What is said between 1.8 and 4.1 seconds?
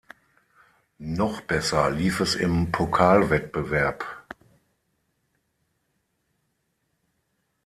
lief es im Pokalwettbewerb.